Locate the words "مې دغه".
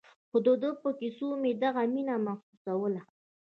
1.41-1.81